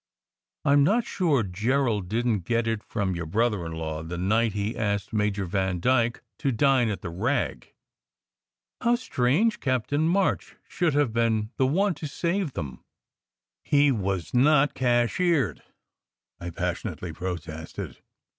I 0.65 0.73
m 0.73 0.83
not 0.83 1.05
sure 1.05 1.43
Gerald 1.43 2.09
didn 2.09 2.39
t 2.41 2.47
get 2.55 2.65
it 2.65 2.83
from 2.83 3.13
your 3.13 3.27
brother 3.27 3.67
in 3.67 3.73
law 3.73 4.01
the 4.01 4.17
night 4.17 4.53
he 4.53 4.75
asked 4.75 5.13
Major 5.13 5.45
Van 5.45 5.79
dyke 5.79 6.23
to 6.39 6.51
dine 6.51 6.89
at 6.89 7.03
the 7.03 7.11
Rag. 7.11 7.71
How 8.81 8.95
strange 8.95 9.59
Captain 9.59 10.07
March 10.07 10.55
should 10.67 10.95
have 10.95 11.13
been 11.13 11.51
the 11.57 11.67
one 11.67 11.93
to 11.93 12.07
save 12.07 12.53
them!" 12.53 12.83
"He 13.63 13.91
was 13.91 14.33
not 14.33 14.73
cashiered," 14.73 15.61
I 16.39 16.49
passionately 16.49 17.13
protested. 17.13 18.01